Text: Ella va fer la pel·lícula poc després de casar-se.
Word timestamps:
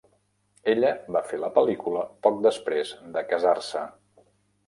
Ella 0.71 0.93
va 1.15 1.21
fer 1.33 1.37
la 1.43 1.49
pel·lícula 1.57 2.01
poc 2.27 2.41
després 2.47 2.93
de 3.17 3.23
casar-se. 3.35 3.85